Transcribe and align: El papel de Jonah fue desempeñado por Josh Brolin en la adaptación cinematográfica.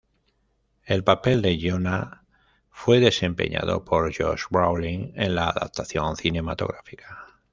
El 0.83 1.03
papel 1.03 1.43
de 1.43 1.59
Jonah 1.61 2.23
fue 2.71 2.99
desempeñado 2.99 3.85
por 3.85 4.07
Josh 4.11 4.45
Brolin 4.49 5.13
en 5.15 5.35
la 5.35 5.49
adaptación 5.49 6.15
cinematográfica. 6.17 7.39